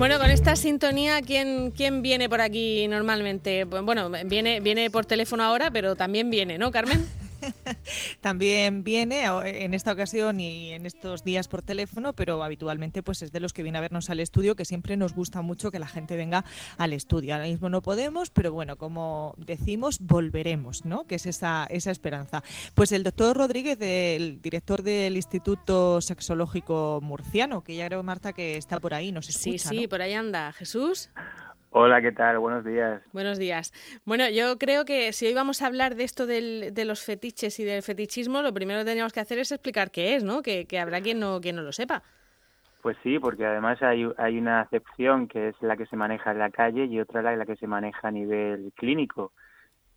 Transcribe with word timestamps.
Bueno, 0.00 0.18
con 0.18 0.30
esta 0.30 0.56
sintonía, 0.56 1.20
¿quién, 1.20 1.72
quién 1.72 2.00
viene 2.00 2.30
por 2.30 2.40
aquí 2.40 2.88
normalmente? 2.88 3.64
Bueno, 3.64 4.10
viene, 4.24 4.60
viene 4.60 4.88
por 4.88 5.04
teléfono 5.04 5.42
ahora, 5.44 5.70
pero 5.70 5.94
también 5.94 6.30
viene, 6.30 6.56
¿no, 6.56 6.70
Carmen? 6.70 7.06
También 8.20 8.84
viene 8.84 9.24
en 9.44 9.74
esta 9.74 9.92
ocasión 9.92 10.40
y 10.40 10.72
en 10.72 10.86
estos 10.86 11.24
días 11.24 11.48
por 11.48 11.62
teléfono, 11.62 12.12
pero 12.12 12.42
habitualmente 12.42 13.02
pues 13.02 13.22
es 13.22 13.32
de 13.32 13.40
los 13.40 13.52
que 13.52 13.62
viene 13.62 13.78
a 13.78 13.80
vernos 13.80 14.10
al 14.10 14.20
estudio, 14.20 14.56
que 14.56 14.64
siempre 14.64 14.96
nos 14.96 15.14
gusta 15.14 15.42
mucho 15.42 15.70
que 15.70 15.78
la 15.78 15.86
gente 15.86 16.16
venga 16.16 16.44
al 16.78 16.92
estudio. 16.92 17.34
Ahora 17.34 17.46
mismo 17.46 17.68
no 17.68 17.82
podemos, 17.82 18.30
pero 18.30 18.52
bueno, 18.52 18.76
como 18.76 19.34
decimos, 19.38 19.98
volveremos, 20.00 20.84
¿no? 20.84 21.06
Que 21.06 21.16
es 21.16 21.26
esa, 21.26 21.66
esa 21.70 21.90
esperanza. 21.90 22.42
Pues 22.74 22.92
el 22.92 23.02
doctor 23.02 23.36
Rodríguez, 23.36 23.78
el 23.80 24.40
director 24.40 24.82
del 24.82 25.16
Instituto 25.16 26.00
Sexológico 26.00 27.00
Murciano, 27.02 27.62
que 27.62 27.76
ya 27.76 27.86
creo, 27.86 28.02
Marta, 28.02 28.32
que 28.32 28.56
está 28.56 28.80
por 28.80 28.94
ahí, 28.94 29.12
nos 29.12 29.28
escucha. 29.28 29.68
Sí, 29.70 29.78
sí, 29.80 29.88
por 29.88 30.02
ahí 30.02 30.14
anda. 30.14 30.52
Jesús. 30.52 31.10
Hola, 31.72 32.02
¿qué 32.02 32.10
tal? 32.10 32.40
Buenos 32.40 32.64
días. 32.64 33.00
Buenos 33.12 33.38
días. 33.38 33.72
Bueno, 34.04 34.28
yo 34.28 34.58
creo 34.58 34.84
que 34.84 35.12
si 35.12 35.26
hoy 35.26 35.34
vamos 35.34 35.62
a 35.62 35.66
hablar 35.66 35.94
de 35.94 36.02
esto 36.02 36.26
del, 36.26 36.74
de 36.74 36.84
los 36.84 37.04
fetiches 37.04 37.60
y 37.60 37.64
del 37.64 37.82
fetichismo, 37.82 38.42
lo 38.42 38.52
primero 38.52 38.80
que 38.80 38.86
tendríamos 38.86 39.12
que 39.12 39.20
hacer 39.20 39.38
es 39.38 39.52
explicar 39.52 39.92
qué 39.92 40.16
es, 40.16 40.24
¿no? 40.24 40.42
Que, 40.42 40.66
habrá 40.80 41.00
quien 41.00 41.20
no, 41.20 41.40
quien 41.40 41.54
no 41.54 41.62
lo 41.62 41.70
sepa. 41.70 42.02
Pues 42.82 42.96
sí, 43.04 43.20
porque 43.20 43.46
además 43.46 43.80
hay, 43.82 44.04
hay 44.18 44.38
una 44.38 44.62
acepción 44.62 45.28
que 45.28 45.50
es 45.50 45.62
la 45.62 45.76
que 45.76 45.86
se 45.86 45.96
maneja 45.96 46.32
en 46.32 46.40
la 46.40 46.50
calle 46.50 46.86
y 46.86 46.98
otra 46.98 47.22
la, 47.22 47.36
la 47.36 47.46
que 47.46 47.56
se 47.56 47.68
maneja 47.68 48.08
a 48.08 48.10
nivel 48.10 48.72
clínico. 48.74 49.32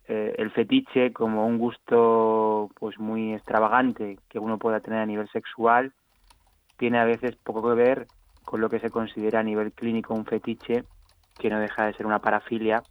Eh, 0.06 0.34
el 0.38 0.52
fetiche 0.52 1.12
como 1.12 1.44
un 1.44 1.58
gusto 1.58 2.70
pues 2.78 3.00
muy 3.00 3.34
extravagante 3.34 4.18
que 4.28 4.38
uno 4.38 4.58
pueda 4.58 4.80
tener 4.80 5.00
a 5.00 5.06
nivel 5.06 5.28
sexual 5.30 5.92
tiene 6.76 6.98
a 6.98 7.04
veces 7.04 7.36
poco 7.36 7.62
que 7.62 7.74
ver 7.74 8.06
con 8.44 8.60
lo 8.60 8.68
que 8.68 8.80
se 8.80 8.90
considera 8.90 9.40
a 9.40 9.42
nivel 9.42 9.72
clínico 9.72 10.14
un 10.14 10.26
fetiche 10.26 10.84
que 11.38 11.50
no 11.50 11.58
deja 11.58 11.86
de 11.86 11.94
ser 11.94 12.06
una 12.06 12.20
parafilia 12.20 12.82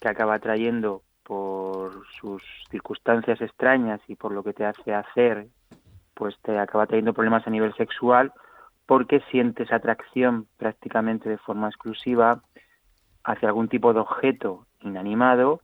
que 0.00 0.08
acaba 0.08 0.38
trayendo 0.38 1.02
por 1.22 2.04
sus 2.20 2.42
circunstancias 2.70 3.40
extrañas 3.40 4.00
y 4.08 4.16
por 4.16 4.32
lo 4.32 4.42
que 4.42 4.52
te 4.52 4.64
hace 4.64 4.94
hacer, 4.94 5.46
pues 6.14 6.36
te 6.42 6.58
acaba 6.58 6.86
trayendo 6.86 7.12
problemas 7.12 7.46
a 7.46 7.50
nivel 7.50 7.74
sexual 7.74 8.32
porque 8.86 9.20
sientes 9.30 9.72
atracción 9.72 10.48
prácticamente 10.56 11.28
de 11.28 11.38
forma 11.38 11.68
exclusiva 11.68 12.42
hacia 13.22 13.48
algún 13.48 13.68
tipo 13.68 13.92
de 13.92 14.00
objeto 14.00 14.66
inanimado 14.80 15.60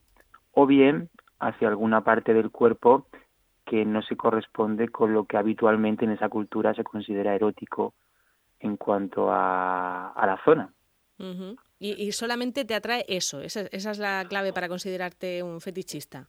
o 0.53 0.67
bien 0.67 1.11
hacia 1.41 1.69
alguna 1.69 2.03
parte 2.03 2.33
del 2.33 2.51
cuerpo 2.51 3.09
que 3.65 3.85
no 3.85 4.03
se 4.03 4.17
corresponde 4.17 4.89
con 4.89 5.13
lo 5.13 5.25
que 5.25 5.37
habitualmente 5.37 6.05
en 6.05 6.13
esa 6.13 6.29
cultura 6.29 6.75
se 6.75 6.85
considera 6.85 7.35
erótico 7.35 7.95
en 8.61 8.77
cuanto 8.77 9.33
a, 9.33 10.11
a 10.11 10.27
la 10.27 10.39
zona. 10.45 10.71
Y, 11.79 12.13
solamente 12.13 12.65
te 12.65 12.75
atrae 12.75 13.05
eso, 13.07 13.43
esa, 13.43 13.63
es 13.71 13.99
la 13.99 14.25
clave 14.29 14.53
para 14.53 14.69
considerarte 14.69 15.43
un 15.43 15.61
fetichista. 15.61 16.27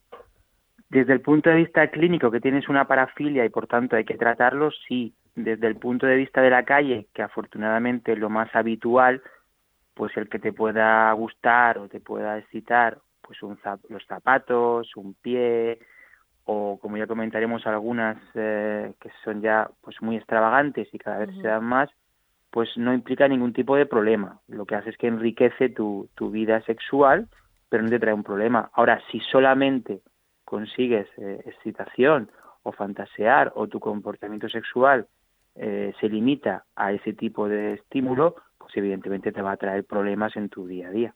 Desde 0.90 1.14
el 1.14 1.20
punto 1.20 1.48
de 1.48 1.56
vista 1.56 1.90
clínico, 1.90 2.30
que 2.30 2.40
tienes 2.40 2.68
una 2.68 2.86
parafilia 2.86 3.44
y 3.44 3.48
por 3.48 3.66
tanto 3.66 3.96
hay 3.96 4.04
que 4.04 4.16
tratarlo, 4.16 4.70
sí. 4.86 5.14
Desde 5.34 5.66
el 5.66 5.76
punto 5.76 6.06
de 6.06 6.16
vista 6.16 6.42
de 6.42 6.50
la 6.50 6.64
calle, 6.64 7.06
que 7.14 7.22
afortunadamente 7.22 8.12
es 8.12 8.18
lo 8.18 8.28
más 8.28 8.54
habitual, 8.54 9.22
pues 9.94 10.16
el 10.16 10.28
que 10.28 10.38
te 10.38 10.52
pueda 10.52 11.10
gustar 11.12 11.78
o 11.78 11.88
te 11.88 12.00
pueda 12.00 12.38
excitar, 12.38 12.98
pues 13.22 13.42
un, 13.42 13.58
los 13.88 14.04
zapatos, 14.06 14.96
un 14.96 15.14
pie, 15.14 15.78
o 16.44 16.78
como 16.80 16.96
ya 16.96 17.06
comentaremos 17.06 17.66
algunas 17.66 18.16
eh, 18.34 18.92
que 19.00 19.10
son 19.22 19.42
ya 19.42 19.70
pues 19.82 20.00
muy 20.00 20.16
extravagantes 20.16 20.88
y 20.92 20.98
cada 20.98 21.18
vez 21.18 21.36
se 21.36 21.46
dan 21.46 21.64
más, 21.64 21.90
pues 22.50 22.70
no 22.76 22.94
implica 22.94 23.28
ningún 23.28 23.52
tipo 23.52 23.76
de 23.76 23.86
problema. 23.86 24.40
Lo 24.48 24.64
que 24.64 24.74
hace 24.74 24.90
es 24.90 24.96
que 24.96 25.06
enriquece 25.06 25.68
tu, 25.68 26.08
tu 26.14 26.30
vida 26.30 26.62
sexual, 26.62 27.28
pero 27.68 27.82
no 27.82 27.90
te 27.90 27.98
trae 27.98 28.14
un 28.14 28.24
problema. 28.24 28.70
Ahora, 28.72 29.00
si 29.10 29.20
solamente 29.20 30.00
consigues 30.44 31.06
eh, 31.18 31.42
excitación 31.44 32.30
o 32.62 32.72
fantasear 32.72 33.52
o 33.54 33.66
tu 33.68 33.80
comportamiento 33.80 34.48
sexual 34.48 35.06
eh, 35.54 35.92
se 36.00 36.08
limita 36.08 36.64
a 36.74 36.92
ese 36.92 37.12
tipo 37.12 37.48
de 37.48 37.74
estímulo, 37.74 38.36
pues 38.56 38.76
evidentemente 38.76 39.32
te 39.32 39.42
va 39.42 39.52
a 39.52 39.56
traer 39.56 39.84
problemas 39.84 40.36
en 40.36 40.48
tu 40.48 40.66
día 40.66 40.88
a 40.88 40.90
día. 40.90 41.14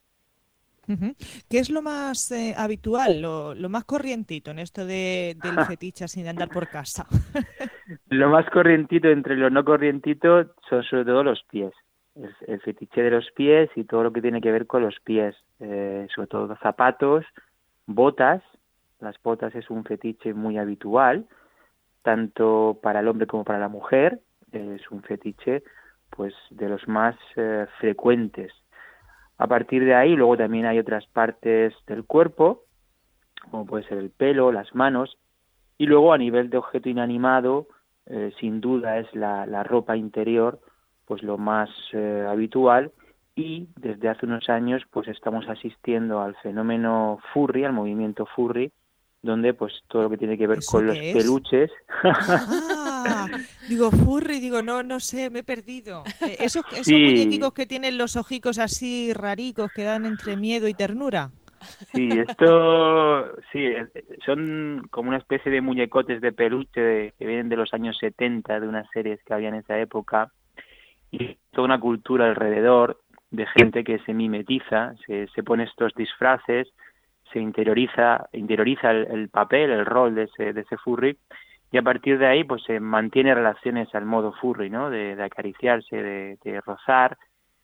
¿Qué 1.49 1.59
es 1.59 1.71
lo 1.71 1.81
más 1.81 2.33
eh, 2.33 2.55
habitual, 2.57 3.23
lo, 3.23 3.55
lo, 3.55 3.69
más 3.69 3.85
corrientito 3.85 4.51
en 4.51 4.59
esto 4.59 4.85
de, 4.85 5.37
del 5.43 5.65
fetiche 5.67 6.09
sin 6.09 6.27
andar 6.27 6.49
por 6.49 6.69
casa? 6.69 7.07
Lo 8.09 8.29
más 8.31 8.49
corrientito 8.51 9.09
entre 9.09 9.37
lo 9.37 9.51
no 9.51 9.65
corrientito 9.65 10.55
son 10.69 10.83
sobre 10.85 11.05
todo 11.05 11.25
los 11.25 11.43
pies. 11.45 11.73
El, 12.47 12.61
fetiche 12.61 13.03
de 13.03 13.11
los 13.11 13.31
pies 13.33 13.71
y 13.75 13.85
todo 13.85 14.03
lo 14.03 14.13
que 14.13 14.21
tiene 14.21 14.43
que 14.43 14.53
ver 14.53 14.67
con 14.67 14.83
los 14.83 15.01
pies, 15.01 15.35
eh, 15.61 16.07
sobre 16.15 16.29
todo 16.29 16.57
zapatos, 16.57 17.25
botas. 17.87 18.43
Las 19.01 19.21
botas 19.23 19.55
es 19.55 19.71
un 19.71 19.85
fetiche 19.85 20.35
muy 20.35 20.59
habitual, 20.59 21.27
tanto 22.03 22.79
para 22.83 23.01
el 23.01 23.09
hombre 23.09 23.27
como 23.27 23.45
para 23.45 23.59
la 23.59 23.69
mujer. 23.69 24.21
Es 24.53 24.91
un 24.91 25.03
fetiche 25.03 25.63
pues 26.11 26.35
de 26.51 26.69
los 26.69 26.87
más 26.87 27.17
eh, 27.37 27.67
frecuentes 27.81 28.53
a 29.43 29.49
partir 29.49 29.85
de 29.85 29.93
ahí, 29.93 30.15
luego 30.15 30.37
también 30.37 30.67
hay 30.67 30.79
otras 30.79 31.05
partes 31.07 31.75
del 31.89 32.05
cuerpo, 32.05 32.63
como 33.51 33.67
puede 33.67 33.83
ser 33.89 33.99
el 33.99 34.11
pelo, 34.11 34.53
las 34.53 34.73
manos, 34.73 35.19
y 35.79 35.87
luego 35.87 36.13
a 36.13 36.19
nivel 36.19 36.51
de 36.51 36.59
objeto 36.59 36.89
inanimado, 36.89 37.67
eh, 38.07 38.33
sin 38.41 38.61
duda 38.61 38.99
es 38.99 39.13
la, 39.15 39.63
ropa 39.65 39.97
interior, 39.97 40.61
pues 41.07 41.23
lo 41.23 41.39
más 41.39 41.71
eh, 41.93 42.27
habitual, 42.29 42.93
y 43.35 43.69
desde 43.77 44.09
hace 44.09 44.27
unos 44.27 44.49
años 44.49 44.83
pues 44.91 45.09
estamos 45.09 45.49
asistiendo 45.49 46.21
al 46.21 46.37
fenómeno 46.37 47.19
furry, 47.33 47.65
al 47.65 47.73
movimiento 47.73 48.27
furry, 48.27 48.71
donde 49.23 49.55
pues 49.55 49.73
todo 49.89 50.03
lo 50.03 50.11
que 50.11 50.19
tiene 50.19 50.37
que 50.37 50.47
ver 50.47 50.59
con 50.65 50.87
los 50.87 50.99
peluches. 50.99 51.71
Ah, 53.05 53.27
digo, 53.69 53.91
furry, 53.91 54.39
digo, 54.39 54.63
no, 54.63 54.85
no 54.85 55.01
sé, 55.01 55.29
me 55.29 55.41
he 55.41 55.43
perdido. 55.43 56.05
Eh, 56.21 56.37
esos, 56.39 56.65
esos 56.71 56.93
muñequicos 56.93 57.53
que 57.53 57.67
tienen 57.67 57.99
los 57.99 58.15
ojicos 58.15 58.61
así 58.61 59.13
raricos 59.13 59.73
que 59.73 59.83
dan 59.83 60.07
entre 60.07 60.37
miedo 60.37 60.69
y 60.69 60.75
ternura. 60.75 61.33
Sí, 61.93 62.09
esto, 62.11 63.37
sí, 63.53 63.65
eh, 63.67 63.87
son 64.25 64.87
como 64.91 65.09
una 65.09 65.19
especie 65.19 65.51
de 65.51 65.61
muñecotes 65.61 66.21
de 66.21 66.33
peluche 66.33 67.13
que 67.19 67.27
vienen 67.27 67.49
de 67.49 67.57
los 67.57 67.73
años 67.75 67.97
70, 67.99 68.61
de 68.61 68.69
unas 68.69 68.89
series 68.91 69.23
que 69.25 69.35
había 69.35 69.49
en 69.49 69.57
esa 69.57 69.79
época, 69.79 70.31
y 71.11 71.37
toda 71.51 71.67
una 71.67 71.81
cultura 71.81 72.27
alrededor 72.27 73.01
de 73.31 73.47
gente 73.47 73.85
que 73.85 73.99
se 74.01 74.15
mimetiza, 74.15 74.95
se, 75.07 75.27
se 75.29 75.43
pone 75.43 75.65
estos 75.65 75.95
disfraces, 75.95 76.69
se 77.33 77.41
interioriza, 77.41 78.29
interioriza 78.33 78.91
el, 78.91 79.29
papel, 79.29 79.71
el 79.71 79.87
rol 79.87 80.15
de 80.15 80.25
ese, 80.25 80.53
de 80.53 80.61
ese 80.61 80.77
furry. 80.77 81.17
Y 81.71 81.79
a 81.79 81.83
partir 81.83 82.19
de 82.19 82.27
ahí 82.27 82.45
pues 82.45 82.63
se 82.65 82.79
mantiene 82.81 83.35
relaciones 83.35 83.95
al 83.95 84.05
modo 84.05 84.33
furry, 84.33 84.69
¿no? 84.69 84.91
De, 84.91 85.21
acariciarse, 85.23 85.97
de, 86.43 86.61
rozar, 86.65 87.17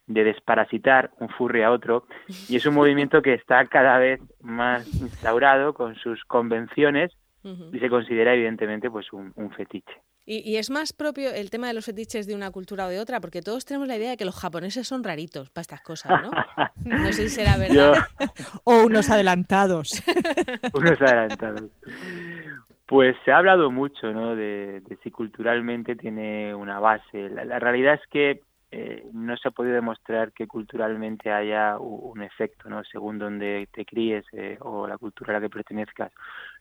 de 0.09 0.25
desparasitar 0.25 1.13
un 1.21 1.29
furry 1.29 1.63
a 1.63 1.71
otro 1.71 2.07
y 2.49 2.57
es 2.57 2.67
un 2.67 2.75
movimiento 2.81 3.23
que 3.23 3.35
está 3.35 3.65
cada 3.67 3.99
vez 3.99 4.21
más 4.41 4.87
instaurado 5.01 5.75
con 5.75 5.95
sus 5.95 6.25
convenciones 6.25 7.13
y 7.73 7.79
se 7.79 7.89
considera 7.89 8.35
evidentemente 8.35 8.91
pues 8.91 9.07
un 9.13 9.51
fetiche. 9.57 9.95
Y, 10.31 10.57
es 10.57 10.69
más 10.69 10.93
propio 10.93 11.33
el 11.33 11.49
tema 11.49 11.69
de 11.69 11.73
los 11.73 11.87
fetiches 11.87 12.27
de 12.27 12.35
una 12.35 12.51
cultura 12.51 12.85
o 12.85 12.91
de 12.91 13.01
otra, 13.01 13.19
porque 13.19 13.41
todos 13.41 13.65
tenemos 13.65 13.89
la 13.89 13.97
idea 13.97 14.11
de 14.11 14.19
que 14.19 14.27
los 14.27 14.39
japoneses 14.39 14.87
son 14.87 15.03
raritos 15.03 15.49
para 15.49 15.63
estas 15.63 15.81
cosas, 15.81 16.21
¿no? 16.21 16.31
No 16.85 17.13
sé 17.15 17.31
si 17.31 17.31
será 17.31 17.57
verdad. 17.57 17.95
o 18.65 18.85
unos 18.85 19.09
adelantados. 19.09 20.03
unos 20.75 21.01
adelantados. 21.01 21.71
Pues 22.85 23.17
se 23.25 23.33
ha 23.33 23.39
hablado 23.39 23.71
mucho, 23.71 24.13
¿no? 24.13 24.37
De, 24.37 24.83
si 25.03 25.11
culturalmente 25.11 25.97
tiene 25.97 26.55
una 26.55 26.79
base. 26.79 27.31
La, 27.31 27.59
realidad 27.59 27.95
es 27.95 28.07
que 28.11 28.43
eh, 28.71 29.05
no 29.13 29.37
se 29.37 29.49
ha 29.49 29.51
podido 29.51 29.75
demostrar 29.75 30.33
que 30.33 30.47
culturalmente 30.47 31.31
haya 31.31 31.79
un 31.79 32.23
efecto, 32.23 32.69
¿no? 32.69 32.85
Según 32.85 33.19
donde 33.19 33.67
te 33.73 33.87
críes 33.87 34.27
eh, 34.33 34.59
o 34.61 34.87
la 34.87 34.99
cultura 34.99 35.33
a 35.33 35.35
la 35.35 35.41
que 35.41 35.49
pertenezcas. 35.49 36.13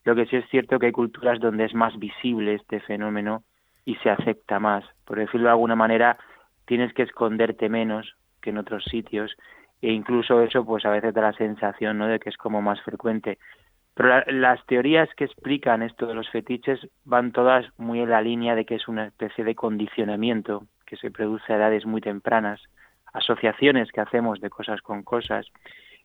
Lo 0.06 0.16
que 0.16 0.26
sí 0.26 0.38
es 0.38 0.50
cierto 0.50 0.80
que 0.80 0.86
hay 0.86 0.92
culturas 0.94 1.40
donde 1.40 1.66
es 1.66 1.74
más 1.74 1.98
visible 2.00 2.56
este 2.56 2.80
fenómeno 2.80 3.44
y 3.84 3.96
se 3.96 4.10
acepta 4.10 4.60
más. 4.60 4.86
Por 5.06 5.18
decirlo 5.18 5.48
de 5.48 5.52
alguna 5.52 5.76
manera, 5.76 6.18
tienes 6.66 6.94
que 6.94 7.04
esconderte 7.04 7.68
menos 7.68 8.16
que 8.42 8.52
en 8.52 8.58
otros 8.58 8.86
sitios 8.86 9.36
e 9.82 9.92
incluso 9.92 10.42
eso 10.42 10.66
pues 10.66 10.86
a 10.86 10.90
veces 10.90 11.14
da 11.14 11.22
la 11.22 11.34
sensación 11.34 11.98
¿no? 11.98 12.08
de 12.08 12.20
que 12.20 12.30
es 12.30 12.38
como 12.38 12.62
más 12.62 12.82
frecuente. 12.82 13.38
Pero 13.94 14.22
las 14.28 14.66
teorías 14.66 15.10
que 15.16 15.26
explican 15.26 15.82
esto 15.82 16.06
de 16.06 16.14
los 16.14 16.30
fetiches 16.30 16.80
van 17.04 17.32
todas 17.32 17.66
muy 17.78 18.00
en 18.00 18.12
la 18.12 18.22
línea 18.22 18.56
de 18.56 18.64
que 18.64 18.76
es 18.76 18.88
una 18.88 19.08
especie 19.08 19.44
de 19.44 19.56
condicionamiento 19.56 20.68
que 20.88 20.98
se 20.98 21.12
produce 21.12 21.54
a 21.54 21.58
edades 21.58 21.86
muy 21.86 22.02
tempranas, 22.02 22.62
asociaciones 23.14 23.92
que 23.92 24.02
hacemos 24.02 24.42
de 24.42 24.50
cosas 24.50 24.82
con 24.82 25.04
cosas 25.04 25.46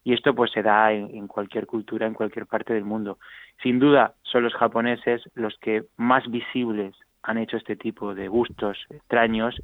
y 0.04 0.12
esto 0.12 0.34
pues 0.34 0.50
se 0.50 0.62
da 0.62 0.92
en, 0.92 1.14
en, 1.14 1.28
cualquier 1.28 1.66
cultura, 1.66 2.06
en 2.06 2.14
cualquier 2.14 2.46
parte 2.46 2.74
del 2.74 2.84
mundo. 2.84 3.18
Sin 3.62 3.78
duda 3.78 4.14
son 4.22 4.42
los 4.42 4.54
japoneses 4.54 5.22
los 5.34 5.56
que 5.58 5.84
más 5.96 6.28
visibles 6.28 6.94
han 7.22 7.38
hecho 7.38 7.56
este 7.56 7.76
tipo 7.76 8.14
de 8.14 8.28
gustos 8.28 8.78
extraños 8.90 9.60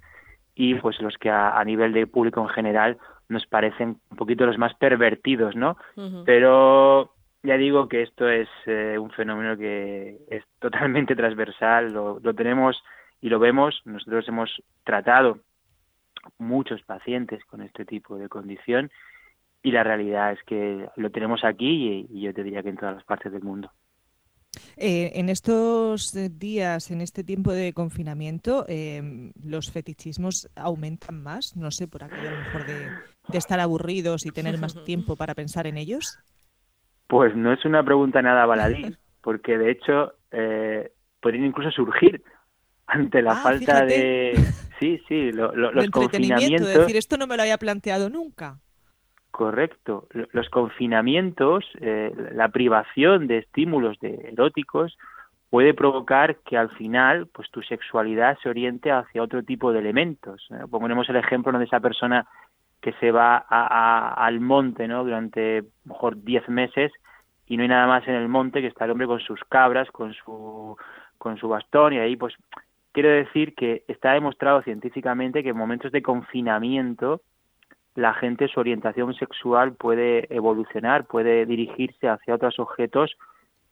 y 0.55 0.75
pues 0.75 1.00
los 1.00 1.17
que 1.19 1.31
a, 1.31 1.62
nivel 1.65 1.93
de 1.93 2.06
público 2.06 2.41
en 2.41 2.49
general 2.49 2.99
nos 3.29 3.47
parecen 3.47 4.00
un 4.11 4.17
poquito 4.17 4.47
los 4.47 4.59
más 4.59 4.75
pervertidos, 4.75 5.55
¿no? 5.55 5.76
Pero 6.25 7.12
ya 7.43 7.56
digo 7.56 7.88
que 7.88 8.03
esto 8.03 8.29
es 8.29 8.49
eh, 8.67 8.97
un 8.99 9.11
fenómeno 9.11 9.56
que 9.56 10.19
es 10.31 10.44
totalmente 10.59 11.15
transversal, 11.15 11.93
lo, 11.93 12.19
lo 12.20 12.35
tenemos 12.35 12.82
y 13.20 13.29
lo 13.29 13.38
vemos, 13.38 13.81
nosotros 13.85 14.26
hemos 14.29 14.62
tratado 14.85 15.41
muchos 16.38 16.82
pacientes 16.82 17.44
con 17.44 17.62
este 17.62 17.85
tipo 17.85 18.17
de 18.17 18.29
condición 18.29 18.91
y 19.62 19.73
la 19.73 19.82
realidad 19.82 20.32
es 20.32 20.43
que 20.44 20.88
lo 20.97 21.11
tenemos 21.11 21.44
aquí 21.44 22.06
y, 22.11 22.20
yo 22.20 22.32
te 22.32 22.43
diría 22.43 22.62
que 22.62 22.70
en 22.70 22.76
todas 22.76 22.94
las 22.94 23.05
partes 23.05 23.32
del 23.32 23.43
mundo. 23.43 23.70
Eh, 24.76 25.12
en 25.15 25.29
estos 25.29 26.17
días, 26.38 26.91
en 26.91 27.00
este 27.00 27.25
tiempo 27.25 27.53
de 27.53 27.73
confinamiento, 27.73 28.65
eh, 28.69 29.32
¿los 29.44 29.70
fetichismos 29.70 30.49
aumentan 30.56 31.23
más? 31.23 31.56
No 31.56 31.70
sé, 31.70 31.88
por 31.88 32.05
aquello 32.05 32.29
a 32.29 32.32
lo 32.32 32.38
mejor 32.38 32.67
de, 32.67 32.88
estar 33.37 33.61
aburridos 33.61 34.25
y 34.26 34.31
tener 34.31 34.59
más 34.59 34.82
tiempo 34.85 35.17
para 35.17 35.35
pensar 35.35 35.67
en 35.67 35.76
ellos. 35.76 36.19
Pues 37.09 37.35
no 37.37 37.53
es 37.53 37.65
una 37.65 37.82
pregunta 37.85 38.23
nada 38.23 38.47
baladí, 38.47 38.97
porque 39.20 39.59
de 39.59 39.70
hecho 39.73 40.12
eh, 40.31 40.93
podrían 41.20 41.47
incluso 41.47 41.70
surgir 41.70 42.23
ante 42.88 43.23
la 43.23 43.32
ah, 43.32 43.43
falta 43.43 43.85
de... 43.85 44.35
Sí, 44.81 45.00
sí, 45.08 45.32
los 45.32 45.90
confinamientos... 45.90 46.69
decir, 46.69 46.96
esto 46.96 47.17
no 47.17 47.26
me 47.26 47.37
lo 47.37 47.43
había 47.43 47.58
planteado 47.58 48.08
nunca. 48.11 48.58
Correcto. 49.31 50.08
Los 50.32 50.49
confinamientos, 50.50 51.64
eh, 51.81 52.12
la 52.32 52.49
privación 52.49 53.26
de 53.26 53.38
estímulos 53.38 53.99
de 54.00 54.31
eróticos 54.32 54.96
puede 55.50 55.75
provocar 55.75 56.37
que 56.38 56.56
al 56.56 56.70
final 56.70 57.26
pues 57.26 57.50
tu 57.50 57.62
sexualidad 57.62 58.38
se 58.43 58.49
oriente 58.49 58.91
hacia 58.91 59.23
otro 59.23 59.43
tipo 59.43 59.73
de 59.73 59.81
elementos. 59.81 60.49
Ponemos 60.70 61.08
el 61.08 61.17
ejemplo 61.17 61.56
de 61.58 61.64
esa 61.64 61.81
persona 61.81 62.26
que 62.81 62.93
se 62.94 63.11
va 63.11 63.37
al 63.38 64.41
monte 64.41 64.87
¿no? 64.87 65.05
durante 65.05 65.64
mejor 65.84 66.23
10 66.23 66.49
meses 66.49 66.93
y 67.46 67.56
no 67.56 67.62
hay 67.62 67.69
nada 67.69 67.87
más 67.87 68.06
en 68.06 68.14
el 68.14 68.29
monte 68.29 68.61
que 68.61 68.67
está 68.67 68.84
el 68.84 68.93
hombre 68.93 69.06
con 69.06 69.20
sus 69.20 69.41
cabras, 69.49 69.91
con 69.91 70.12
su, 70.14 70.76
con 71.17 71.38
su 71.38 71.49
bastón 71.49 71.94
y 71.94 71.99
ahí 71.99 72.17
pues 72.17 72.34
quiero 73.00 73.11
decir 73.11 73.55
que 73.55 73.85
está 73.87 74.15
demostrado 74.15 74.61
científicamente 74.62 75.45
que 75.45 75.50
en 75.50 75.56
momentos 75.56 75.93
de 75.93 76.03
confinamiento 76.03 77.21
la 77.95 78.12
gente, 78.12 78.49
su 78.49 78.59
orientación 78.59 79.15
sexual 79.15 79.75
puede 79.75 80.27
evolucionar, 80.35 81.06
puede 81.06 81.47
dirigirse 81.47 82.09
hacia 82.09 82.35
otros 82.35 82.59
objetos 82.59 83.17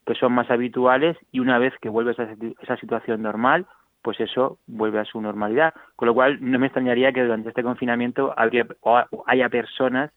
que 0.07 0.15
son 0.15 0.33
más 0.33 0.49
habituales 0.49 1.17
y 1.33 1.41
una 1.41 1.59
vez 1.59 1.75
que 1.81 1.89
vuelve 1.89 2.15
a 2.17 2.37
esa 2.63 2.77
situación 2.77 3.21
normal, 3.21 3.67
pues 4.01 4.21
eso 4.21 4.61
vuelve 4.69 5.01
a 5.01 5.05
su 5.05 5.21
normalidad. 5.21 5.75
Con 5.97 6.07
lo 6.07 6.15
cual, 6.15 6.39
no 6.41 6.61
me 6.61 6.67
extrañaría 6.67 7.11
que 7.11 7.25
durante 7.25 7.49
este 7.49 7.65
confinamiento 7.65 8.33
habría, 8.37 8.65
haya 9.27 9.49
personas 9.49 10.13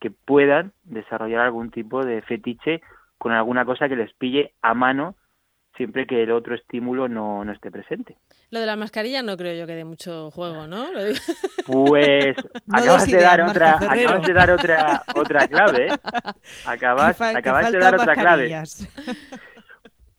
que 0.00 0.10
puedan 0.10 0.72
desarrollar 0.84 1.46
algún 1.46 1.70
tipo 1.70 2.04
de 2.04 2.20
fetiche 2.20 2.82
con 3.16 3.32
alguna 3.32 3.64
cosa 3.64 3.88
que 3.88 3.96
les 3.96 4.12
pille 4.12 4.52
a 4.60 4.74
mano 4.74 5.14
siempre 5.80 6.06
que 6.06 6.24
el 6.24 6.30
otro 6.30 6.54
estímulo 6.54 7.08
no, 7.08 7.42
no 7.42 7.52
esté 7.52 7.70
presente. 7.70 8.14
Lo 8.50 8.60
de 8.60 8.66
la 8.66 8.76
mascarilla 8.76 9.22
no 9.22 9.34
creo 9.38 9.58
yo 9.58 9.66
que 9.66 9.72
dé 9.72 9.86
mucho 9.86 10.30
juego, 10.30 10.66
¿no? 10.66 10.88
Pues 11.66 12.36
acabas, 12.70 13.10
de 13.10 13.18
dar 13.18 13.40
otra, 13.40 13.78
acabas 13.78 14.26
de 14.26 14.32
dar 14.34 14.50
otra 14.50 15.02
otra 15.14 15.48
clave. 15.48 15.86
¿eh? 15.86 15.98
Acabas, 16.66 17.18
acabas 17.18 17.72
de 17.72 17.78
dar 17.78 17.94
otra 17.94 18.14
clave. 18.14 18.62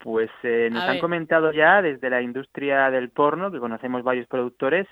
Pues 0.03 0.31
eh, 0.41 0.69
nos 0.71 0.81
han 0.81 0.97
comentado 0.97 1.51
ya 1.51 1.79
desde 1.83 2.09
la 2.09 2.23
industria 2.23 2.89
del 2.89 3.11
porno, 3.11 3.51
que 3.51 3.59
conocemos 3.59 4.01
varios 4.01 4.25
productores, 4.25 4.87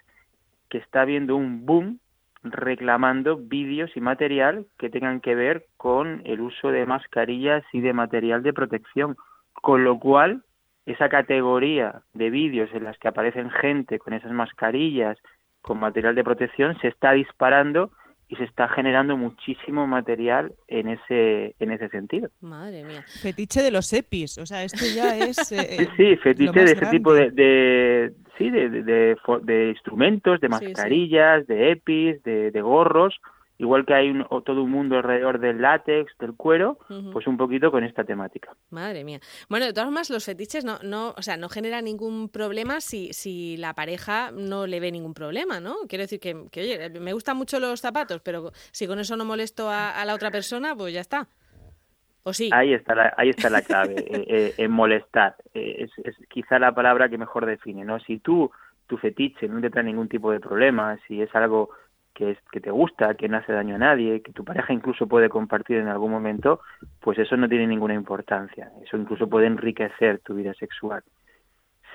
que 0.70 0.78
está 0.78 1.02
habiendo 1.02 1.36
un 1.36 1.66
boom 1.66 2.00
reclamando 2.44 3.36
vídeos 3.36 3.90
y 3.96 4.02
material 4.02 4.68
que 4.78 4.92
tengan 4.92 5.20
que 5.20 5.34
ver 5.34 5.66
con 5.78 6.22
el 6.26 6.42
uso 6.42 6.70
de 6.70 6.86
mascarillas 6.86 7.64
y 7.74 7.82
de 7.82 7.92
material 7.92 8.44
de 8.44 8.54
protección. 8.54 9.18
Con 9.54 9.84
lo 9.84 9.98
cual, 9.98 10.44
esa 10.92 11.10
categoría 11.10 12.02
de 12.14 12.30
vídeos 12.30 12.70
en 12.74 12.84
las 12.84 12.98
que 12.98 13.08
aparecen 13.08 13.50
gente 13.50 14.00
con 14.00 14.14
esas 14.14 14.32
mascarillas, 14.32 15.18
con 15.62 15.80
material 15.80 16.16
de 16.16 16.24
protección, 16.24 16.78
se 16.80 16.88
está 16.88 17.12
disparando 17.14 17.92
y 18.28 18.36
se 18.36 18.44
está 18.44 18.68
generando 18.70 19.18
muchísimo 19.18 19.88
material 19.88 20.54
en 20.68 20.90
ese 20.90 21.56
en 21.60 21.72
ese 21.72 21.90
sentido. 21.90 22.30
Madre 22.42 22.84
mía. 22.84 23.04
Fetiche 23.22 23.62
de 23.64 23.72
los 23.72 23.92
EPIs, 23.92 24.38
o 24.38 24.46
sea, 24.46 24.64
esto 24.64 24.86
ya 24.96 25.18
es... 25.18 25.52
Eh, 25.52 25.88
sí, 25.98 26.16
fetiche 26.18 26.60
de 26.64 26.72
ese 26.72 26.86
tipo 26.88 27.14
de, 27.14 27.32
de 27.32 28.14
sí, 28.38 28.50
de, 28.50 28.70
de, 28.70 29.70
instrumentos, 29.70 30.40
de 30.40 30.48
mascarillas, 30.48 31.48
de 31.48 31.72
EPIs, 31.72 32.24
de 32.24 32.62
gorros, 32.62 33.20
igual 33.60 33.86
que 33.86 33.94
hay 33.94 34.10
un, 34.10 34.26
todo 34.46 34.64
un 34.64 34.72
mundo 34.72 34.96
alrededor 34.96 35.40
del 35.40 35.62
látex, 35.62 36.18
del 36.18 36.34
cuero, 36.34 36.80
pues 37.12 37.28
un 37.28 37.38
poquito 37.38 37.72
con 37.72 37.84
esta 37.84 38.06
temática. 38.06 38.56
Madre 38.70 39.04
mía. 39.04 39.20
Bueno, 39.50 39.66
de 39.66 39.74
todas 39.74 39.88
formas, 39.88 40.10
los 40.10 40.26
fetiches 40.26 40.64
no, 40.64 40.80
no, 40.82 41.14
o 41.16 41.22
sea, 41.22 41.36
no 41.36 41.50
generan 41.50 41.84
ningún 41.84 42.30
problema 42.30 42.80
si, 42.80 43.12
si 43.12 43.58
la 43.58 43.74
pareja 43.74 44.32
no 44.32 44.66
le 44.66 44.80
ve 44.80 44.92
ningún 44.92 45.14
problema, 45.14 45.60
¿no? 45.60 45.76
Quiero 45.90 46.04
decir 46.04 46.22
que, 46.22 46.46
que 46.52 46.62
oye, 46.62 47.00
me 47.02 47.12
gustan 47.12 47.36
mucho 47.36 47.60
los 47.60 47.82
zapatos, 47.82 48.22
pero 48.22 48.52
si 48.72 48.88
con 48.88 48.98
eso 48.98 49.18
no 49.18 49.26
molesto 49.26 49.70
a, 49.70 50.04
la 50.06 50.16
otra 50.16 50.32
persona, 50.32 50.74
pues 50.74 50.94
ya 50.94 51.02
está. 51.02 51.28
¿O 52.24 52.32
sí? 52.32 52.50
Ahí 52.54 52.74
está 52.74 52.96
la, 52.96 53.14
ahí 53.18 53.30
está 53.30 53.50
la 53.50 53.62
clave, 53.62 53.96
eh, 53.98 54.26
eh, 54.28 54.54
en 54.58 54.72
molestar. 54.72 55.36
Eh, 55.54 55.84
es, 55.84 55.92
es 56.06 56.16
quizá 56.30 56.60
la 56.60 56.74
palabra 56.74 57.10
que 57.10 57.18
mejor 57.18 57.46
define, 57.46 57.84
¿no? 57.84 58.00
Si 58.00 58.20
tú, 58.20 58.52
tu 58.88 58.98
fetiche 58.98 59.50
no 59.50 59.60
te 59.60 59.70
trae 59.70 59.84
ningún 59.84 60.08
tipo 60.08 60.32
de 60.32 60.40
problema, 60.40 60.98
si 61.08 61.22
es 61.22 61.34
algo 61.36 61.72
que, 62.20 62.32
es, 62.32 62.38
que 62.52 62.60
te 62.60 62.70
gusta, 62.70 63.14
que 63.14 63.30
no 63.30 63.38
hace 63.38 63.54
daño 63.54 63.76
a 63.76 63.78
nadie, 63.78 64.22
que 64.22 64.34
tu 64.34 64.44
pareja 64.44 64.74
incluso 64.74 65.08
puede 65.08 65.30
compartir 65.30 65.78
en 65.78 65.88
algún 65.88 66.12
momento, 66.12 66.60
pues 67.00 67.18
eso 67.18 67.38
no 67.38 67.48
tiene 67.48 67.66
ninguna 67.66 67.94
importancia. 67.94 68.72
Eso 68.84 68.98
incluso 68.98 69.30
puede 69.30 69.48
enriquecer 69.48 70.20
tu 70.20 70.36
vida 70.36 70.54
sexual. 70.54 71.02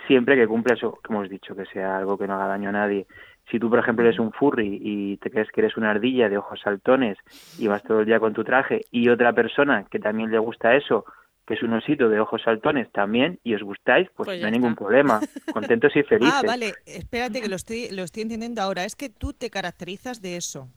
Siempre 0.07 0.35
que 0.35 0.47
cumpla 0.47 0.75
eso, 0.75 0.99
como 1.05 1.19
hemos 1.19 1.31
dicho, 1.31 1.55
que 1.55 1.67
sea 1.67 1.99
algo 1.99 2.17
que 2.17 2.27
no 2.27 2.37
haga 2.37 2.47
daño 2.47 2.71
a 2.71 2.73
nadie. 2.73 3.07
Si 3.51 3.59
tú, 3.59 3.69
por 3.69 3.79
ejemplo, 3.79 4.07
eres 4.07 4.19
un 4.19 4.33
furry 4.33 4.79
y 4.81 5.19
te 5.19 5.31
crees 5.31 5.51
que 5.51 5.61
eres 5.61 5.77
una 5.77 5.91
ardilla 5.91 6.31
de 6.31 6.39
ojos 6.39 6.59
saltones 6.59 7.19
y 7.59 7.67
vas 7.67 7.83
todo 7.83 8.01
el 8.01 8.07
día 8.07 8.19
con 8.19 8.33
tu 8.33 8.45
traje 8.45 8.81
y 8.91 9.11
otra 9.11 9.35
persona 9.35 9.85
que 9.91 9.99
también 9.99 10.31
le 10.31 10.39
gusta 10.39 10.75
eso, 10.75 11.05
que 11.47 11.55
es 11.55 11.63
un 11.63 11.75
osito 11.75 12.09
de 12.09 12.21
ojos 12.21 12.43
saltones 12.43 12.91
también 12.93 13.39
y 13.45 13.55
os 13.55 13.63
gustáis, 13.63 14.09
pues, 14.17 14.27
pues 14.27 14.41
no 14.41 14.47
hay 14.47 14.53
ningún 14.53 14.75
problema. 14.75 15.21
Contentos 15.53 15.95
y 15.95 16.03
felices. 16.03 16.35
Ah, 16.35 16.43
vale, 16.47 16.75
espérate 16.87 17.43
que 17.43 17.49
lo 17.49 17.57
estoy, 17.57 17.91
lo 17.91 18.03
estoy 18.03 18.23
entendiendo 18.23 18.63
ahora. 18.63 18.85
Es 18.85 18.97
que 18.97 19.11
tú 19.11 19.33
te 19.33 19.51
caracterizas 19.51 20.23
de 20.23 20.37
eso. 20.37 20.69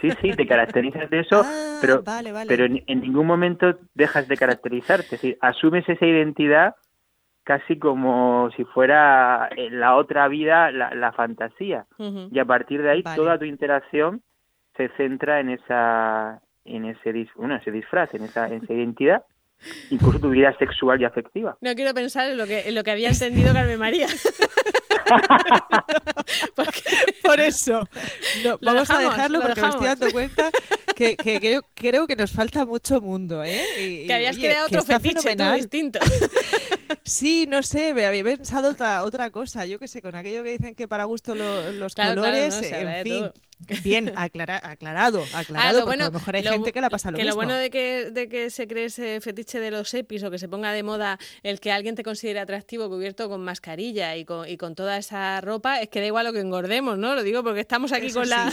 Sí, 0.00 0.10
sí, 0.20 0.30
te 0.32 0.46
caracterizas 0.46 1.08
de 1.08 1.20
eso, 1.20 1.42
ah, 1.44 1.78
pero, 1.80 2.02
pero 2.46 2.66
en, 2.66 2.82
ningún 2.86 3.26
momento 3.26 3.78
dejas 3.94 4.28
de 4.28 4.36
caracterizarte. 4.36 5.04
Es 5.04 5.10
decir, 5.22 5.38
asumes 5.40 5.88
esa 5.88 6.06
identidad 6.06 6.74
casi 7.44 7.78
como 7.78 8.50
si 8.56 8.64
fuera 8.64 9.48
la 9.56 9.96
otra 9.96 10.28
vida, 10.28 10.70
la, 10.70 11.12
fantasía. 11.12 11.86
Y 11.98 12.38
a 12.38 12.44
partir 12.44 12.82
de 12.82 12.90
ahí 12.90 13.02
toda 13.02 13.38
tu 13.38 13.44
interacción 13.44 14.22
se 14.76 14.88
centra 14.96 15.40
en 15.40 15.50
esa 15.50 16.40
en 16.64 16.84
ese, 16.84 17.28
bueno, 17.34 17.56
ese 17.56 17.72
disfraz, 17.72 18.14
en 18.14 18.22
esa, 18.22 18.46
en 18.46 18.62
esa 18.62 18.72
identidad 18.72 19.24
incluso 19.90 20.18
tu 20.18 20.30
vida 20.30 20.56
sexual 20.58 21.00
y 21.00 21.04
afectiva. 21.04 21.56
No 21.60 21.74
quiero 21.74 21.94
pensar 21.94 22.30
en 22.30 22.38
lo 22.38 22.46
que, 22.46 22.68
en 22.68 22.74
lo 22.74 22.84
que 22.84 22.90
había 22.90 23.08
entendido 23.08 23.52
Carmen 23.52 23.78
María. 23.78 24.08
Por 27.22 27.40
eso, 27.40 27.88
vamos 28.60 28.90
a 28.90 28.98
dejarlo 28.98 29.40
porque 29.40 29.60
me 29.60 29.68
estoy 29.68 29.86
dando 29.86 30.10
cuenta 30.10 30.50
que, 30.94 31.16
que, 31.16 31.60
creo 31.82 32.06
que 32.06 32.16
nos 32.16 32.30
falta 32.30 32.64
mucho 32.64 33.00
mundo. 33.00 33.44
¿eh? 33.44 34.04
que 34.06 34.14
habías 34.14 34.38
creado 34.38 34.66
otro 34.66 34.82
fetiche 34.82 35.36
distinto. 35.56 35.98
Sí, 37.04 37.46
no 37.48 37.62
sé, 37.62 37.94
me 37.94 38.06
había 38.06 38.22
pensado 38.22 38.70
otra, 38.70 39.02
otra 39.02 39.30
cosa. 39.30 39.66
Yo 39.66 39.78
qué 39.78 39.88
sé, 39.88 40.00
con 40.02 40.14
aquello 40.14 40.44
que 40.44 40.52
dicen 40.52 40.74
que 40.74 40.86
para 40.86 41.04
gusto 41.04 41.34
los 41.34 41.94
colores, 41.94 42.60
en 42.62 43.02
fin. 43.02 43.30
Bien, 43.82 44.12
aclarado, 44.16 44.66
aclarado, 44.66 45.24
aclarado 45.34 45.84
bueno, 45.86 46.04
a 46.04 46.06
lo 46.08 46.12
mejor 46.14 46.36
hay 46.36 46.42
gente 46.42 46.72
que 46.72 46.80
la 46.80 46.90
pasa 46.90 47.10
lo 47.10 47.18
que 47.18 47.24
lo 47.24 47.34
bueno 47.34 47.54
de 47.54 47.70
que, 47.70 48.10
de 48.10 48.28
que 48.28 48.50
se 48.50 48.66
cree 48.66 48.86
ese 48.86 49.20
fetiche 49.20 49.60
de 49.60 49.70
los 49.70 49.92
EPIs 49.94 50.24
o 50.24 50.30
que 50.30 50.38
se 50.38 50.48
ponga 50.48 50.72
de 50.72 50.82
moda 50.82 51.18
el 51.42 51.60
que 51.60 51.70
alguien 51.70 51.94
te 51.94 52.02
considere 52.02 52.40
atractivo 52.40 52.88
cubierto 52.88 53.28
con 53.28 53.42
mascarilla 53.44 54.16
y 54.16 54.24
con, 54.24 54.48
y 54.48 54.56
con 54.56 54.74
toda 54.74 54.96
esa 54.98 55.40
ropa, 55.40 55.80
es 55.80 55.88
que 55.88 56.00
da 56.00 56.06
igual 56.06 56.26
lo 56.26 56.32
que 56.32 56.40
engordemos, 56.40 56.98
¿no? 56.98 57.14
Lo 57.14 57.22
digo 57.22 57.42
porque 57.42 57.60
estamos 57.60 57.92
aquí 57.92 58.10
con 58.10 58.28
la... 58.28 58.52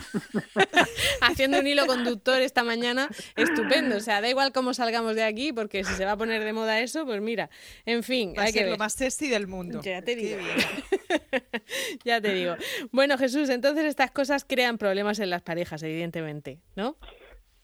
haciendo 1.21 1.59
un 1.59 1.67
hilo 1.67 1.87
conductor 1.87 2.41
esta 2.41 2.63
mañana 2.63 3.09
estupendo. 3.35 3.97
O 3.97 3.99
sea, 3.99 4.21
da 4.21 4.29
igual 4.29 4.51
cómo 4.53 4.73
salgamos 4.73 5.15
de 5.15 5.23
aquí 5.23 5.53
porque 5.53 5.83
si 5.83 5.93
se 5.93 6.05
va 6.05 6.13
a 6.13 6.17
poner 6.17 6.43
de 6.43 6.53
moda 6.53 6.79
eso, 6.79 7.05
pues 7.05 7.21
mira, 7.21 7.49
en 7.85 8.03
fin. 8.03 8.33
hay 8.37 8.53
que 8.53 8.59
ser 8.59 8.69
lo 8.69 8.77
más 8.77 8.93
sexy 8.93 9.29
del 9.29 9.47
mundo. 9.47 9.81
Ya 9.83 10.01
te 10.01 10.15
digo. 10.15 10.37
ya 12.03 12.21
te 12.21 12.33
digo. 12.33 12.55
Bueno, 12.91 13.17
Jesús, 13.17 13.49
entonces 13.49 13.85
estas 13.85 14.11
cosas 14.11 14.45
crean 14.47 14.77
problemas 14.77 15.19
en 15.19 15.29
las 15.29 15.41
parejas, 15.41 15.83
evidentemente, 15.83 16.59
¿no? 16.75 16.95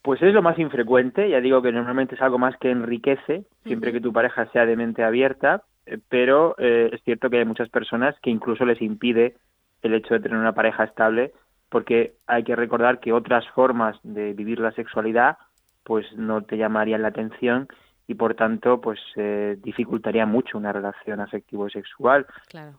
Pues 0.01 0.21
es 0.21 0.33
lo 0.33 0.43
más 0.43 0.59
infrecuente, 0.59 1.27
ya 1.29 1.41
digo 1.41 1.63
que 1.63 1.71
normalmente 1.71 2.13
es 2.13 2.21
algo 2.21 2.37
más 2.37 2.55
que 2.57 2.69
enriquece, 2.69 3.45
siempre 3.65 3.91
que 3.91 3.99
tu 3.99 4.13
pareja 4.13 4.45
sea 4.51 4.67
de 4.67 4.75
mente 4.75 5.03
abierta, 5.03 5.63
eh, 5.87 5.97
pero 6.09 6.55
eh, 6.59 6.91
es 6.93 7.01
cierto 7.03 7.31
que 7.31 7.39
hay 7.39 7.45
muchas 7.45 7.69
personas 7.69 8.15
que 8.21 8.29
incluso 8.29 8.65
les 8.65 8.79
impide 8.83 9.35
el 9.81 9.95
hecho 9.95 10.13
de 10.13 10.19
tener 10.19 10.37
una 10.37 10.53
pareja 10.53 10.83
estable 10.83 11.31
porque 11.75 12.13
hay 12.25 12.45
que 12.45 12.55
recordar 12.55 13.01
que 13.01 13.11
otras 13.11 13.45
formas 13.49 13.97
de 14.01 14.31
vivir 14.31 14.61
la 14.61 14.71
sexualidad 14.71 15.37
pues 15.83 16.05
no 16.15 16.41
te 16.41 16.55
llamarían 16.55 17.01
la 17.01 17.09
atención 17.09 17.67
y 18.07 18.13
por 18.13 18.33
tanto 18.33 18.79
pues 18.79 18.97
eh, 19.17 19.57
dificultaría 19.61 20.25
mucho 20.25 20.57
una 20.57 20.71
relación 20.71 21.19
afectivo 21.19 21.69
sexual. 21.69 22.27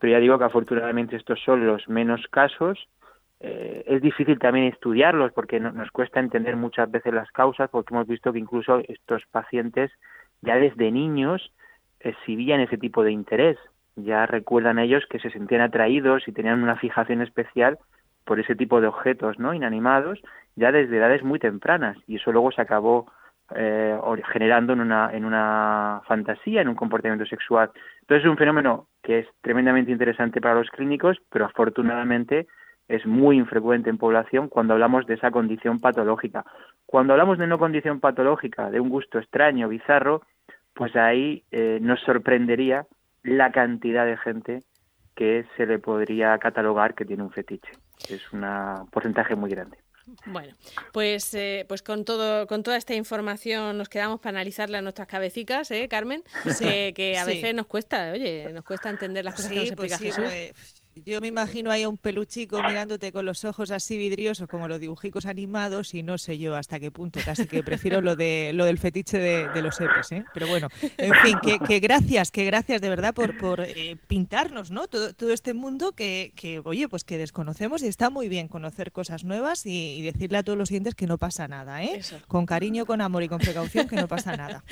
Pero 0.01 0.13
ya 0.15 0.19
digo 0.19 0.39
que 0.39 0.45
afortunadamente 0.45 1.15
estos 1.15 1.39
son 1.45 1.67
los 1.67 1.87
menos 1.91 2.27
casos. 2.31 2.89
Eh, 3.41 3.85
es 3.87 4.01
difícil 4.01 4.39
también 4.39 4.73
estudiarlos 4.73 5.31
porque 5.35 5.61
nos 5.61 5.91
cuesta 5.91 6.19
entender 6.19 6.57
muchas 6.57 6.91
veces 6.91 7.13
las 7.13 7.31
causas 7.33 7.69
porque 7.69 7.93
hemos 7.93 8.07
visto 8.07 8.33
que 8.33 8.39
incluso 8.39 8.81
estos 8.89 9.25
pacientes 9.31 9.91
ya 10.41 10.57
desde 10.57 10.91
niños 10.91 11.53
exhibían 12.01 12.61
ese 12.61 12.79
tipo 12.79 13.05
de 13.05 13.13
interés. 13.13 13.59
Ya 13.95 14.25
recuerdan 14.25 14.79
ellos 14.79 15.05
que 15.11 15.19
se 15.19 15.29
sentían 15.29 15.61
atraídos 15.61 16.27
y 16.29 16.33
tenían 16.33 16.63
una 16.63 16.77
fijación 16.77 17.21
especial 17.21 17.79
por 18.27 18.41
ese 18.41 18.55
tipo 18.55 18.81
de 18.81 18.89
objetos 18.89 19.39
no 19.39 19.55
inanimados 19.55 20.21
ya 20.57 20.73
desde 20.73 20.99
edades 20.99 21.23
muy 21.23 21.39
tempranas 21.39 21.97
y 22.07 22.17
eso 22.17 22.33
luego 22.33 22.53
se 22.53 22.61
acabó 22.61 23.07
eh, 23.55 23.97
generando 24.33 24.73
en 24.73 24.81
una, 24.81 25.11
en 25.13 25.25
una 25.25 26.03
fantasía, 26.07 26.61
en 26.61 26.69
un 26.69 26.75
comportamiento 26.75 27.25
sexual. 27.25 27.71
Entonces 28.01 28.25
es 28.25 28.31
un 28.31 28.37
fenómeno 28.37 28.89
que 29.03 29.21
es 29.21 29.29
tremendamente 29.41 29.93
interesante 29.93 30.41
para 30.41 30.57
los 30.57 30.69
clínicos, 30.71 31.19
pero 31.31 31.45
afortunadamente 31.45 32.49
es 32.89 33.07
muy 33.07 33.37
infrecuente 33.37 33.91
en 33.91 33.99
población 33.99 34.49
cuando 34.49 34.75
hablamos 34.75 35.07
de 35.07 35.15
esa 35.15 35.31
condición 35.31 35.79
patológica. 35.79 36.45
Cuando 36.87 37.13
hablamos 37.13 37.39
de 37.39 37.47
no 37.47 37.59
condición 37.59 38.01
patológica, 38.01 38.71
de 38.71 38.81
un 38.81 38.89
gusto 38.89 39.19
extraño, 39.19 39.69
bizarro, 39.69 40.23
pues 40.75 40.95
ahí 40.97 41.45
eh, 41.53 41.79
nos 41.81 42.01
sorprendería 42.01 42.87
la 43.23 43.51
cantidad 43.51 44.07
de 44.07 44.17
gente 44.17 44.63
que 45.15 45.47
se 45.57 45.67
le 45.67 45.79
podría 45.79 46.37
catalogar 46.39 46.95
que 46.95 47.05
tiene 47.05 47.23
un 47.23 47.31
fetiche. 47.31 47.71
Es 48.09 48.33
un 48.33 48.45
porcentaje 48.91 49.35
muy 49.35 49.51
grande. 49.51 49.79
Bueno, 50.27 50.55
pues, 50.93 51.35
eh, 51.35 51.65
pues 51.69 51.83
con 51.83 52.05
todo, 52.05 52.47
con 52.47 52.63
toda 52.63 52.77
esta 52.77 52.95
información 52.95 53.77
nos 53.77 53.89
quedamos 53.89 54.21
para 54.21 54.39
analizarla 54.39 54.79
en 54.79 54.85
nuestras 54.85 55.09
cabecicas, 55.09 55.71
¿eh, 55.73 55.89
Carmen? 55.89 56.23
que 56.95 57.19
a 57.19 57.25
veces 57.25 57.55
nos 57.55 57.67
cuesta, 57.67 58.13
oye, 58.13 58.53
nos 58.53 58.65
cuesta 58.65 58.89
entender 58.89 59.25
las 59.25 59.35
cosas 59.35 59.51
que 59.51 59.57
nos 59.57 59.69
explica 59.69 59.99
pues 59.99 60.17
Jesús. 60.17 60.33
Yo 61.05 61.21
me 61.21 61.29
imagino 61.29 61.71
ahí 61.71 61.83
a 61.83 61.89
un 61.89 61.99
peluchico 61.99 62.63
mirándote 62.63 63.13
con 63.13 63.27
los 63.27 63.45
ojos 63.45 63.71
así 63.71 63.99
vidriosos 63.99 64.49
como 64.49 64.67
los 64.67 64.81
dibujicos 64.81 65.27
animados 65.27 65.93
y 65.95 66.03
no 66.03 66.17
sé 66.17 66.39
yo 66.39 66.57
hasta 66.57 66.81
qué 66.81 66.91
punto, 66.91 67.21
casi 67.25 67.47
que 67.47 67.63
prefiero 67.63 68.01
lo 68.01 68.17
de 68.17 68.53
lo 68.55 68.65
del 68.65 68.79
fetiche 68.79 69.19
de, 69.19 69.63
los 69.63 69.81
epes, 69.81 70.13
¿eh? 70.13 70.25
Pero 70.33 70.47
bueno, 70.47 70.69
en 70.97 71.13
fin, 71.23 71.39
que, 71.67 71.81
gracias, 71.81 72.31
que 72.31 72.45
gracias 72.45 72.81
de 72.81 72.89
verdad 72.89 73.15
por, 73.15 73.37
por 73.37 73.61
eh, 73.61 73.97
pintarnos, 74.07 74.71
¿no? 74.71 74.89
Todo, 74.89 75.13
todo 75.13 75.33
este 75.33 75.53
mundo 75.55 75.93
que, 75.93 76.33
que, 76.35 76.61
oye, 76.65 76.89
pues 76.89 77.05
que 77.05 77.19
desconocemos 77.19 77.83
y 77.83 77.89
está 77.89 78.09
muy 78.09 78.29
bien 78.29 78.49
conocer 78.49 78.93
cosas 78.93 79.25
nuevas 79.25 79.67
y, 79.67 80.03
decirle 80.07 80.39
a 80.39 80.43
todos 80.43 80.57
los 80.57 80.69
siguientes 80.69 80.95
que 80.95 81.07
no 81.07 81.19
pasa 81.19 81.49
nada, 81.49 81.83
¿eh? 81.83 82.01
Con 82.29 82.47
cariño, 82.47 82.87
con 82.87 83.01
amor 83.01 83.23
y 83.23 83.29
con 83.29 83.39
precaución 83.39 83.89
que 83.89 83.97
no 83.97 84.09
pasa 84.09 84.37
nada. 84.37 84.65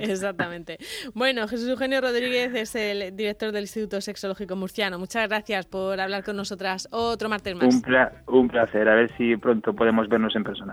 Exactamente. 0.00 0.78
Bueno, 1.14 1.46
Jesús 1.48 1.68
Eugenio 1.68 2.00
Rodríguez 2.00 2.54
es 2.54 2.74
el 2.74 3.16
director 3.16 3.52
del 3.52 3.64
Instituto 3.64 4.00
Sexológico 4.00 4.56
Murciano. 4.56 4.98
Muchas 4.98 5.28
gracias 5.28 5.66
por 5.70 6.00
hablar 6.00 6.24
con 6.24 6.36
nosotras 6.36 6.88
otro 6.90 7.28
martes 7.28 7.54
más. 7.54 7.74
Un, 7.74 7.82
un 8.26 8.48
placer, 8.48 8.88
a 8.88 8.94
ver 8.94 9.10
si 9.16 9.36
pronto 9.36 9.74
podemos 9.74 10.08
vernos 10.08 10.34
en 10.36 10.44
persona. 10.44 10.66